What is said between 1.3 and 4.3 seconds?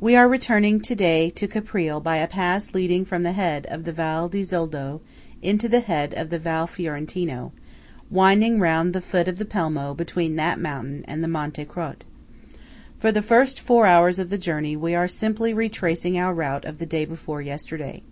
to Caprile by a pass leading from the head of the Val